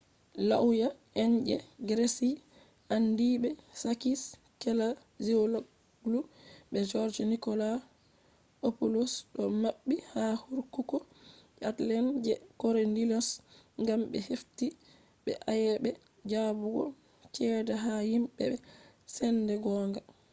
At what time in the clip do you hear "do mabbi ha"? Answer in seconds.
9.33-10.23